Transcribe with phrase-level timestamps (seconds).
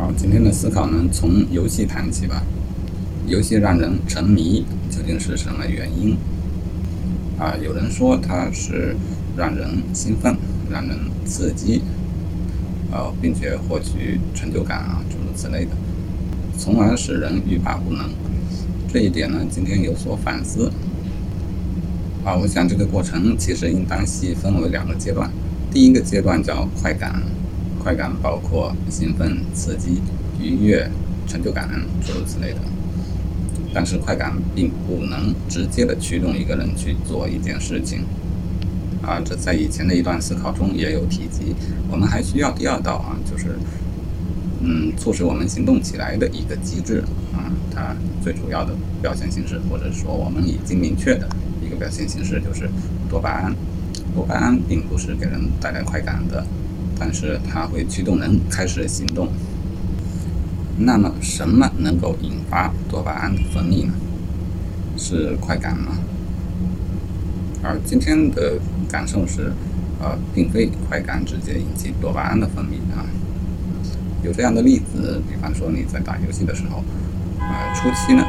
[0.00, 2.40] 好，今天的思考呢，从游戏谈起吧。
[3.26, 6.16] 游戏让人沉迷，究竟是什么原因？
[7.36, 8.94] 啊，有人说它是
[9.36, 10.36] 让人兴奋，
[10.70, 11.82] 让人刺激，
[12.92, 15.72] 呃，并且获取成就感啊，诸如此类的，
[16.56, 18.08] 从而使人欲罢不能。
[18.86, 20.70] 这一点呢，今天有所反思。
[22.24, 25.28] 啊，我想这个过程其实应当细分为两个阶段。
[25.72, 27.20] 第一个阶段叫快感。
[27.82, 30.02] 快感包括兴奋、刺激、
[30.40, 30.90] 愉悦、
[31.26, 31.68] 成就感
[32.04, 32.58] 诸如此类的，
[33.72, 38.00] 但是快感并不能直接的驱动一个人去做一件事情。
[39.00, 41.54] 啊，这在以前的一段思考中也有提及。
[41.90, 43.56] 我们还需要第二道啊，就是
[44.60, 47.02] 嗯，促使我们行动起来的一个机制
[47.32, 47.48] 啊。
[47.74, 51.26] 它最主要的表现形式，或者说我们已经明确的
[51.64, 52.68] 一个表现形式，就是
[53.08, 53.54] 多巴胺。
[54.14, 56.44] 多巴胺并不是给人带来快感的。
[56.98, 59.28] 但是它会驱动人开始行动。
[60.80, 63.92] 那么，什么能够引发多巴胺的分泌呢？
[64.96, 65.98] 是快感吗？
[67.62, 69.52] 而今天的感受是，
[70.00, 73.04] 呃，并非快感直接引起多巴胺的分泌啊。
[74.22, 76.84] 有这样的例子，比方说你在打游戏的时候，
[77.40, 78.24] 呃，初期呢，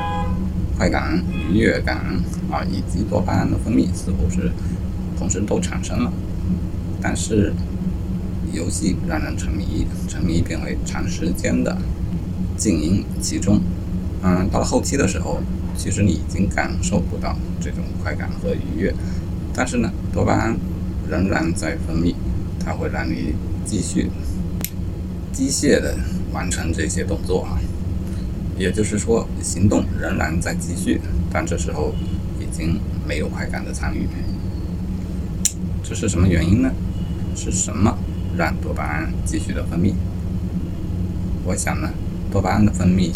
[0.75, 1.97] 快感、愉悦感
[2.51, 4.51] 啊，以及多巴胺的分泌似乎是
[5.17, 6.11] 同时都产生了，
[6.99, 7.53] 但是。
[8.53, 11.77] 游戏让人沉迷，沉迷变为长时间的
[12.57, 13.59] 静音其中。
[14.21, 15.39] 嗯，到了后期的时候，
[15.77, 18.93] 其实你已经感受不到这种快感和愉悦，
[19.53, 20.57] 但是呢，多巴胺
[21.09, 22.13] 仍然在分泌，
[22.59, 23.33] 它会让你
[23.63, 24.09] 继续
[25.31, 25.97] 机械的
[26.33, 27.59] 完成这些动作啊。
[28.57, 30.99] 也就是说，行动仍然在继续，
[31.31, 31.95] 但这时候
[32.41, 32.77] 已经
[33.07, 34.05] 没有快感的参与。
[35.81, 36.69] 这是什么原因呢？
[37.37, 37.97] 是什么？
[38.37, 39.93] 让多巴胺继续的分泌，
[41.43, 41.89] 我想呢，
[42.31, 43.11] 多巴胺的分泌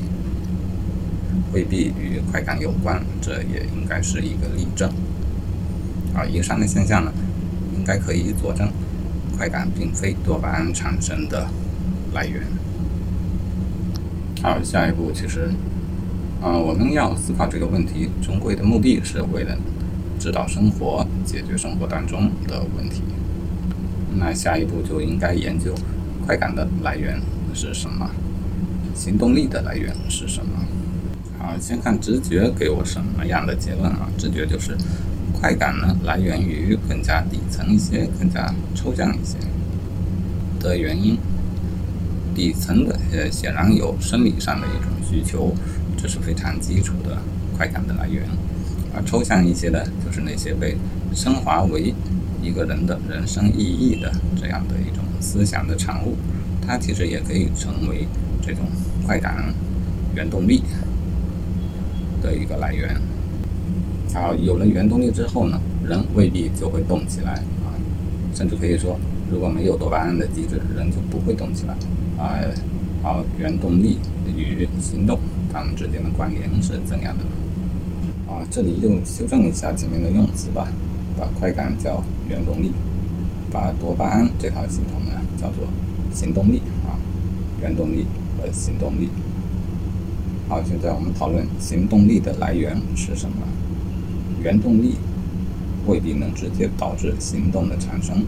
[1.53, 4.89] 未必与快感有关，这也应该是一个例证。
[6.13, 7.11] 啊，以上的现象呢，
[7.75, 8.69] 应该可以佐证，
[9.37, 11.47] 快感并非多巴胺产生的
[12.13, 12.43] 来源。
[14.41, 15.51] 好，下一步其实，
[16.41, 19.57] 啊，我们要思考这个问题，终归的目的是为了
[20.19, 23.01] 指导生活，解决生活当中的问题。
[24.17, 25.73] 那下一步就应该研究
[26.25, 27.19] 快感的来源
[27.53, 28.09] 是什么，
[28.95, 30.51] 行动力的来源是什么。
[31.39, 34.09] 好，先看直觉给我什么样的结论啊？
[34.17, 34.77] 直觉就是
[35.33, 39.37] 快感呢来源于更加底层一些、更加抽象一些
[40.59, 41.17] 的原因。
[42.33, 45.53] 底层的呃显然有生理上的一种需求，
[45.97, 47.17] 这是非常基础的
[47.55, 48.23] 快感的来源。
[48.95, 50.77] 而抽象一些的，就是那些被
[51.13, 51.93] 升华为。
[52.43, 56.17] 一个人的人生意义的这样的一种思想的产物，
[56.61, 58.05] 它其实也可以成为
[58.41, 58.65] 这种
[59.05, 59.53] 快感
[60.13, 60.61] 原动力
[62.21, 62.99] 的一个来源。
[64.13, 67.31] 好，有了原动力之后呢，人未必就会动起来
[67.63, 67.71] 啊，
[68.35, 68.99] 甚至可以说，
[69.31, 71.73] 如果没有多巴胺的机制，人就不会动起来
[72.21, 72.35] 啊。
[73.01, 73.97] 好，原动力
[74.35, 75.17] 与行动
[75.51, 77.23] 它们之间的关联是怎样的？
[78.31, 80.67] 啊，这里又修正一下前面的用词吧。
[81.15, 82.71] 把快感叫原动力，
[83.51, 85.67] 把多巴胺这套系统呢叫做
[86.11, 86.97] 行动力啊，
[87.61, 88.07] 原动力
[88.37, 89.07] 和行动力。
[90.49, 93.35] 好，现在我们讨论行动力的来源是什么？
[94.41, 94.95] 原动力
[95.85, 98.25] 未必能直接导致行动的产生。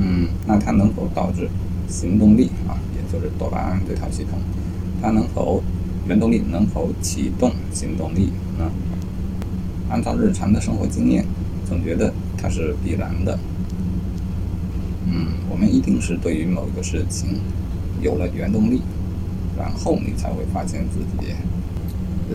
[0.00, 1.50] 嗯，那它能否导致
[1.86, 2.80] 行动力啊？
[2.96, 4.38] 也就是多巴胺这套系统，
[5.02, 5.62] 它能否
[6.08, 8.70] 原动力能否启动行动力呢？
[9.90, 11.24] 按照日常的生活经验，
[11.68, 13.38] 总觉得它是必然的。
[15.06, 17.38] 嗯，我们一定是对于某一个事情
[18.00, 18.82] 有了原动力，
[19.56, 21.32] 然后你才会发现自己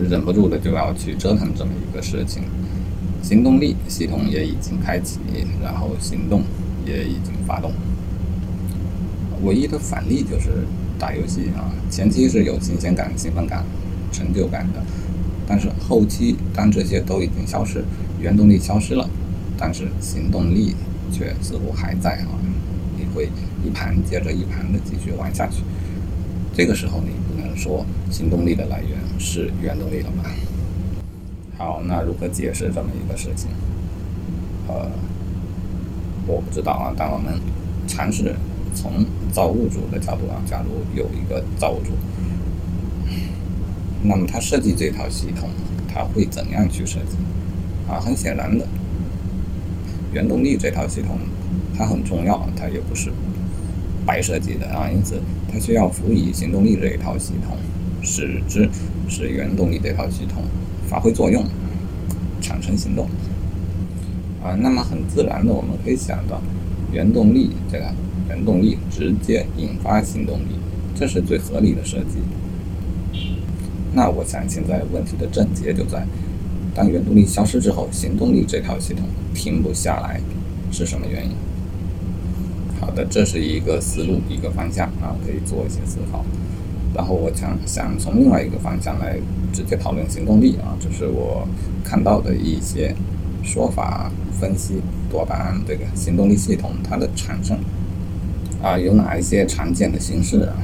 [0.08, 2.42] 忍不住的就要去折腾这么一个事情。
[3.20, 5.18] 行动力系统也已经开启，
[5.62, 6.42] 然后行动
[6.86, 7.72] 也已经发动。
[9.42, 10.66] 唯一的反例就是
[10.98, 13.64] 打游戏啊，前期是有新鲜感、兴奋感、
[14.12, 14.82] 成就感的。
[15.46, 17.82] 但是后期，当这些都已经消失，
[18.20, 19.08] 原动力消失了，
[19.58, 20.76] 但是行动力
[21.12, 22.38] 却似乎还在啊！
[22.96, 23.28] 你会
[23.64, 25.62] 一盘接着一盘的继续玩下去。
[26.54, 30.30] 这个时候，你不能说行动力的来源是原动力了吧？
[31.56, 33.48] 好，那如何解释这么一个事情？
[34.68, 34.88] 呃，
[36.26, 36.94] 我不知道啊。
[36.96, 37.34] 但我们
[37.86, 38.34] 尝试
[38.74, 41.90] 从造物主的角度啊，假如有一个造物主。
[44.02, 45.48] 那么他设计这套系统，
[45.92, 47.16] 他会怎样去设计？
[47.88, 48.66] 啊，很显然的，
[50.12, 51.18] 原动力这套系统
[51.76, 53.10] 它很重要，它也不是
[54.06, 54.88] 白设计的啊。
[54.90, 55.20] 因此，
[55.52, 57.56] 它需要辅以行动力这一套系统，
[58.02, 58.68] 使之
[59.08, 60.42] 使原动力这套系统
[60.86, 61.44] 发挥作用，
[62.40, 63.08] 产生行动。
[64.42, 66.40] 啊，那么很自然的，我们可以想到，
[66.92, 67.84] 原动力这个
[68.28, 70.58] 原动力直接引发行动力，
[70.94, 72.18] 这是最合理的设计。
[73.92, 76.06] 那我想现在问题的症结就在，
[76.78, 79.04] 当原动力消失之后，行动力这套系统
[79.34, 80.20] 停不下来，
[80.70, 81.32] 是什么原因？
[82.80, 86.24] 好的，这是一个思路，一个方向啊，可以做一些思考。
[86.94, 89.16] 然后我想想从另外一个方向来
[89.52, 91.48] 直接讨论行动力啊，这是我
[91.82, 92.94] 看到的一些
[93.42, 94.76] 说法分析
[95.10, 97.58] 多巴胺这个行动力系统它的产生
[98.62, 100.54] 啊有哪一些常见的形式啊？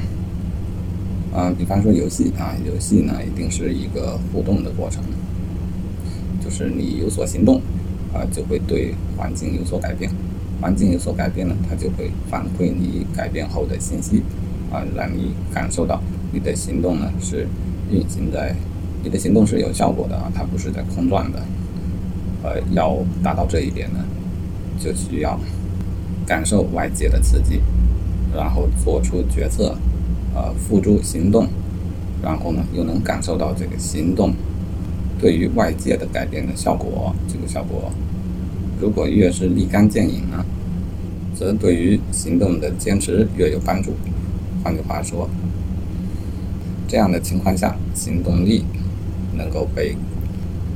[1.34, 5.02] 啊，比方说游戏啊，游戏呢一定是一个互动的过程，
[6.54, 7.60] 是你有所行动
[8.12, 10.08] 啊，就会对环境有所改变。
[10.60, 14.22] 环境有所改变呢，它就会反馈你改变后的信息，
[14.70, 16.00] 啊，让你感受到
[16.32, 17.48] 你的行动呢是
[17.90, 18.54] 运行在，
[19.02, 21.42] 你的行动是有效果的啊，它不是在空转的。
[22.44, 23.98] 呃，要达到这一点呢，
[24.78, 25.38] 就需要
[26.24, 27.60] 感受外界的刺激，
[28.34, 29.76] 然后做出决策，
[30.34, 31.48] 呃，付诸行动，
[32.22, 34.32] 然后呢又能感受到这个行动
[35.24, 37.90] 对于外界的改变的效果，这个效果
[38.78, 40.44] 如果越是立竿见影呢？
[41.34, 43.92] 则对于行动的坚持越有帮助。
[44.62, 45.26] 换句话说，
[46.86, 48.66] 这样的情况下，行动力
[49.34, 49.96] 能够被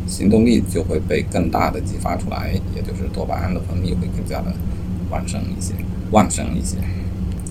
[0.07, 4.55] 行动力就会被更大的激发出来，也就是多巴胺的分泌会更加的
[5.11, 5.75] 旺盛一些，
[6.11, 6.79] 旺盛一些。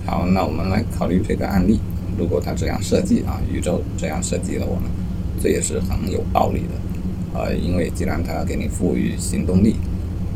[0.04, 1.80] 好，那我们来考虑这个案例。
[2.18, 4.90] 如果他这样设计啊，宇宙这样设计了我们，
[5.40, 6.87] 这也是很有道理的。
[7.38, 9.76] 呃，因为既然它要给你赋予行动力，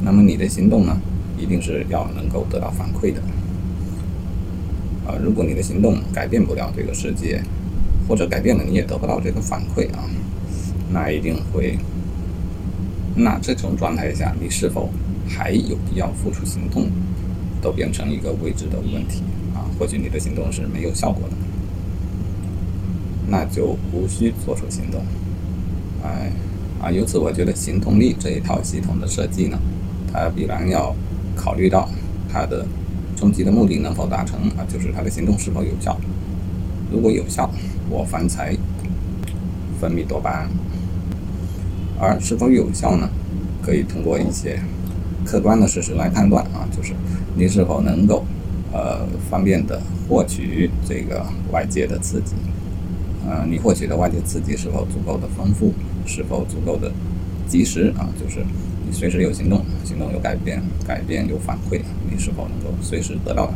[0.04, 0.96] 那么你的行动呢？
[1.40, 3.20] 一定是要能够得到反馈的，
[5.08, 7.42] 啊，如果你的行动改变不了这个世界，
[8.08, 10.06] 或者改变了你也得不到这个反馈啊，
[10.92, 11.80] 那一定会，
[13.16, 14.92] 那这种状态下你是否
[15.28, 16.86] 还有必要付出行动，
[17.60, 19.24] 都变成一个未知的问题
[19.56, 19.66] 啊。
[19.80, 21.36] 或许你的行动是没有效果的，
[23.28, 25.02] 那就无需做出行动。
[26.04, 26.32] 哎，
[26.82, 29.60] 啊，由此我觉得行动力这一套系统的设计呢，
[30.12, 30.96] 它必然要。
[31.34, 31.90] 考虑到
[32.32, 32.68] 它的
[33.16, 35.98] 终极的目的能否达成啊，就是它的行动是否有效。
[36.92, 37.50] 如果有效，
[37.90, 38.56] 我方才
[39.80, 40.50] 分泌多巴胺；
[41.98, 43.10] 而是否有效呢？
[43.64, 44.60] 可以通过一些
[45.26, 46.94] 客观的事实来判断啊，就是
[47.34, 48.26] 你是否能够
[48.74, 52.34] 呃方便的获取这个外界的刺激，
[53.26, 55.74] 呃，你获取的外界刺激是否足够的丰富，
[56.06, 56.92] 是否足够的
[57.48, 58.40] 及时啊，就是
[58.86, 58.92] 你。
[58.94, 61.80] 随时有行动，行动有改变，改变有反馈，
[62.12, 63.54] 你是否能够随时得到？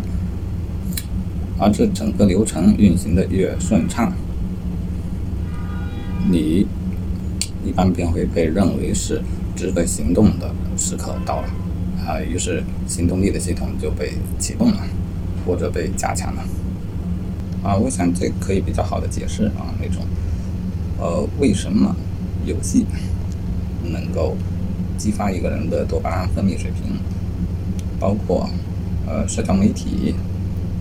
[1.59, 4.13] 而这整个流程运行的越顺畅，
[6.30, 6.65] 你
[7.65, 9.21] 一般便会被认为是
[9.56, 11.48] 值得行动的时刻到了，
[12.06, 14.80] 啊，于是行动力的系统就被启动了，
[15.45, 16.44] 或者被加强了。
[17.63, 20.03] 啊，我想这可以比较好的解释啊，那种，
[20.98, 21.95] 呃，为什么
[22.45, 22.86] 游戏
[23.92, 24.36] 能够。
[24.97, 26.97] 激发一个人的多巴胺分泌水平，
[28.00, 28.50] 包括
[29.06, 30.15] 呃社交媒体，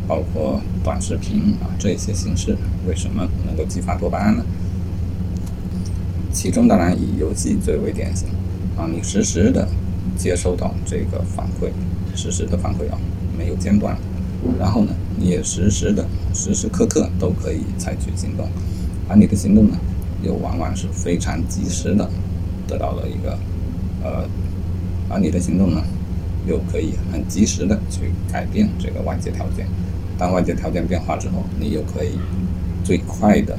[0.06, 2.56] 包括短视频啊这些形式，
[2.86, 4.44] 为什么能够激发多巴胺呢？
[6.32, 8.28] 其中当然以游戏最为典型
[8.78, 9.68] 啊，你实时的
[10.16, 11.70] 接收到这个反馈，
[12.14, 12.98] 实时的反馈啊
[13.36, 13.98] 没有间断，
[14.60, 18.48] 然后呢你也实时的时时刻刻都可以采取行动，
[19.08, 19.76] 而你的行动呢
[20.24, 22.08] 又往往是非常及时的
[22.66, 23.38] 得到了一个。
[24.02, 24.28] 呃，
[25.08, 25.82] 而你的行动呢，
[26.46, 29.66] 又可以很及时的去改变这个外界条件。
[30.18, 32.18] 当外界条件变化之后，你又可以
[32.84, 33.58] 最快的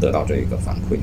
[0.00, 0.98] 得到这一个反馈。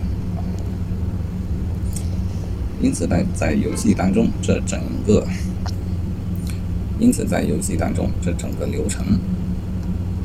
[2.81, 5.25] 因此呢，在游戏当中，这整个，
[6.99, 9.05] 因此在游戏当中，这整个流程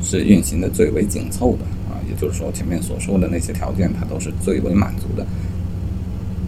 [0.01, 1.65] 是运行的最为紧凑的，
[2.09, 5.25] 也就是说，前面所说的那些条件，它都是最为满足的。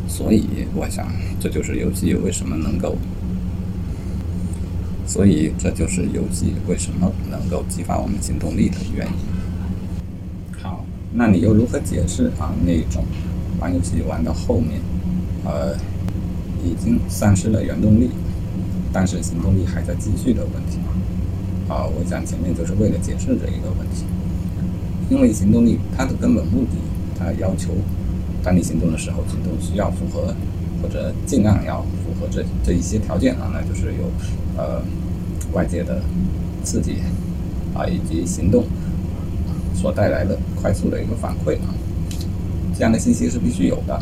[0.08, 1.08] 所以，我想，
[1.40, 2.98] 这就是游戏为什么能够，
[5.06, 9.14] 所以这就是游戏为什么能够激发我们行动力的原因。
[10.62, 13.06] 好，那你又如何解释啊那种
[13.60, 14.82] 玩游戏玩到后面，
[15.46, 15.76] 呃，
[16.66, 18.10] 已经丧失了原动力，
[18.92, 20.80] 但是行动力还在继续的问题？
[21.70, 24.06] 啊，我想前面就是为了解释这一个问题，
[25.10, 26.78] 因为行动力它的根本目的，
[27.18, 27.72] 它要求。
[28.42, 30.34] 当你行动的时候，行动需要符合，
[30.82, 34.10] 或者尽量要符合这这一些条件啊，那就是有
[34.56, 34.82] 呃
[35.52, 36.02] 外界的
[36.64, 37.00] 刺激
[37.74, 38.64] 啊，以及行动
[39.76, 41.76] 所带来的快速的一个反馈啊，
[42.74, 44.02] 这样的信息是必须有的。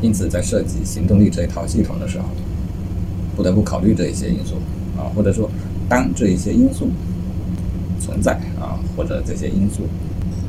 [0.00, 2.24] 因此，在设计行动力这一套系统的时候，
[3.36, 4.56] 不得不考虑这一些因素
[4.98, 5.48] 啊，或者说，
[5.88, 6.88] 当这一些因素
[8.12, 9.88] 存在啊，或者这些因素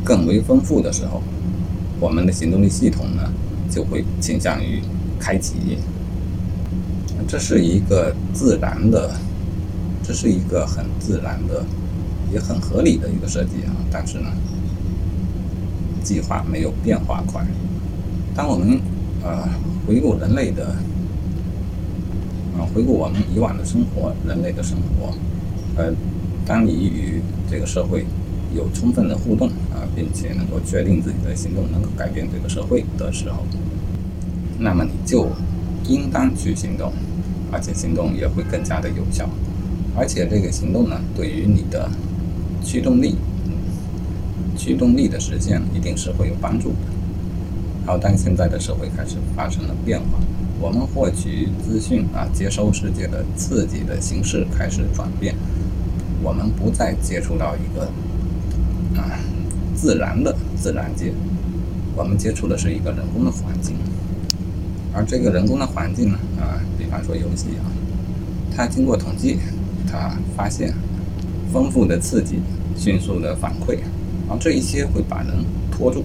[0.03, 1.21] 更为丰富的时候，
[1.97, 3.31] 我们的行动力系统呢，
[3.71, 4.81] 就会倾向于
[5.17, 5.77] 开启。
[7.25, 9.11] 这是一个自然的，
[10.03, 11.63] 这是一个很自然的，
[12.33, 13.71] 也很合理的一个设计啊。
[13.89, 14.27] 但是呢，
[16.03, 17.45] 计划没有变化快。
[18.35, 18.77] 当我们
[19.23, 19.47] 呃
[19.87, 20.75] 回顾人类的，
[22.57, 25.13] 啊回顾我们以往的生活，人类的生活，
[25.77, 25.93] 呃，
[26.45, 27.21] 当你与
[27.53, 28.03] 这个社会
[28.51, 33.43] 有充分的互动啊，并且能够确定自己的行动能够改变这个社会的时候，
[34.57, 35.29] 那么你就
[35.87, 36.91] 应当去行动。
[37.51, 39.29] 而且行动也会更加的有效，
[39.95, 41.87] 而且这个行动呢，对于你的
[42.63, 43.13] 驱动力，
[44.57, 46.75] 驱动力的实现一定是会有帮助的。
[47.85, 50.17] 好，但现在的社会开始发生了变化，
[50.59, 55.35] 我们获取资讯啊，接收世界的刺激的形式开始转变，
[56.23, 57.83] 我们不再接触到一个
[58.99, 59.19] 啊
[59.75, 61.13] 自然的自然界，
[61.95, 63.75] 我们接触的是一个人工的环境。
[64.93, 67.65] 而这个人工的环境呢，啊，比方说游戏啊，
[68.55, 69.37] 它经过统计，
[69.91, 70.73] 它发现
[71.51, 72.39] 丰富的刺激、
[72.77, 73.79] 迅速的反馈，
[74.29, 75.33] 啊，这一些会把人
[75.71, 76.03] 拖住，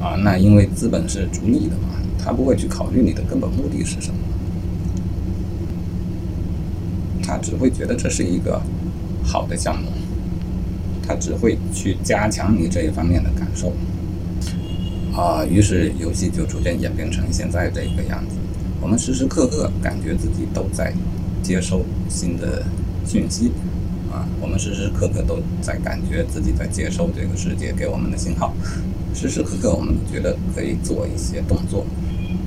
[0.00, 4.18] 啊，那因为资本是逐利的嘛，他不会去考虑你的根本目的是什么，
[7.22, 8.62] 他只会觉得这是一个
[9.26, 9.88] 好的项目，
[11.06, 13.72] 他只会去加强你这一方面的感受。
[15.14, 18.36] 啊，于是游戏就逐渐演变成现在这个样子。
[18.80, 20.92] 我们时时刻刻感觉自己都在
[21.42, 22.62] 接收新的
[23.06, 23.50] 讯息，
[24.12, 28.54] 啊，我们时时刻刻都在感觉自己在接收这个世界给我们的信号。
[29.14, 31.86] 时时刻刻我们觉得可以做一些动作，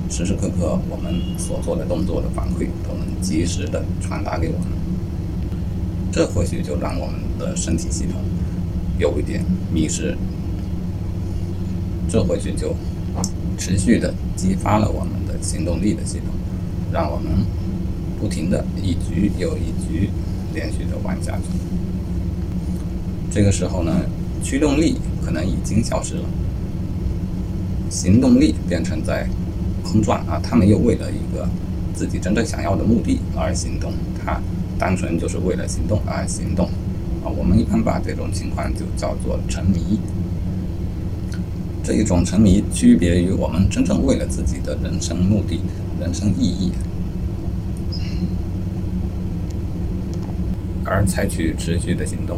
[0.09, 4.78] 时时刻刻我们所做的动作的反馈都能及时的传达给我们。
[6.11, 8.21] 这或许就让我们的身体系统
[8.97, 10.17] 有一点迷失。
[12.09, 12.75] 这或许就
[13.57, 16.27] 持续的激发了我们的行动力的系统，
[16.91, 17.31] 让我们
[18.19, 20.09] 不停的一局又一局
[20.53, 21.43] 连续的玩下去。
[23.31, 24.01] 这个时候呢，
[24.43, 26.23] 驱动力可能已经消失了，
[27.91, 29.29] 行动力变成在
[29.83, 31.47] 空转啊，他没有为了一个
[31.99, 33.91] 自己真正想要的目的而行动，
[34.23, 34.39] 他
[34.77, 36.65] 单纯就是为了行动而行动
[37.21, 37.27] 啊。
[37.27, 39.99] 我们一般把这种情况就叫做沉迷。
[41.83, 45.59] 这一种沉迷区别于我们真正为了自己的人生目的、
[45.99, 46.71] 人生意义
[50.85, 52.37] 而采取持续的行动，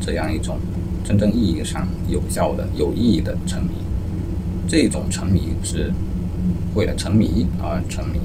[0.00, 0.56] 这样一种
[1.02, 3.70] 真正意义上有效的、有意义的沉迷。
[4.68, 5.92] 这种沉迷是
[6.76, 8.20] 为了沉迷而沉迷，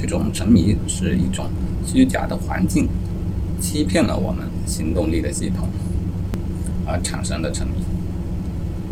[0.00, 1.44] 这种沉迷是一种
[1.86, 2.88] 虚假的环境
[3.60, 5.68] 欺骗了我们行动力的系统
[6.86, 7.74] 而产生的沉迷。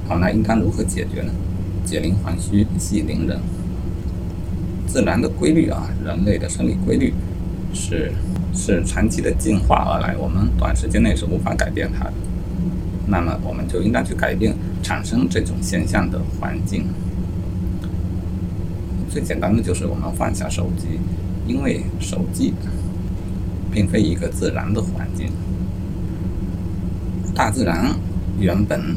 [0.07, 1.33] 好，那应当如何解决呢？
[1.83, 3.41] 解铃还须系铃人。
[4.87, 7.15] 自然的规律啊，人类的生理规律
[7.73, 8.13] 是
[8.55, 12.13] 是长期的进化而来，我们短时间内是无法改变它的。
[13.07, 16.85] 那么，我们就应该去改变产生这种现象的环境。
[19.11, 21.01] 最简单的就是我们放下手机，
[21.47, 22.53] 因为手机
[23.73, 25.29] 并非一个自然的环境。
[27.35, 27.95] 大自然
[28.39, 28.97] 原本。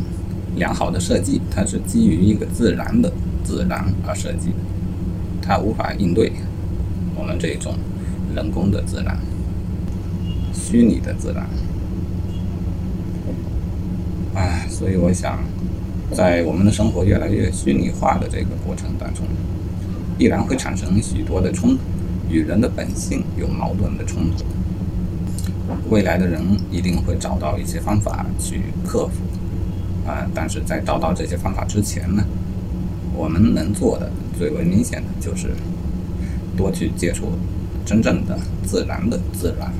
[0.58, 3.10] 良好的设计，它是基于一个自然的
[3.42, 4.50] 自然而设计，
[5.42, 6.30] 它无法应对
[7.16, 7.74] 我们这种
[8.36, 9.18] 人工的自然、
[10.54, 11.48] 虚拟的自然。
[14.36, 15.40] 唉，所以我想，
[16.14, 19.26] 在我们的生活越来越虚拟化的这个过程当中，
[20.18, 21.82] 必然会产生许多的冲突，
[22.30, 24.46] 与人的本性有矛盾的冲突。
[25.90, 29.14] 未来的人一定会找到一些方法去克服。
[30.08, 32.24] 啊，但是在找到这些方法之前呢，
[33.16, 35.50] 我们能做的最为明显的就是
[36.58, 37.34] 多去接触
[37.86, 39.72] 真正的自然的自然。